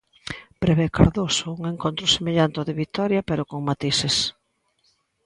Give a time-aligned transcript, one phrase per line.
[0.63, 4.15] Prevé Cardoso un encontro semellante ao de Vitoria pero con matices.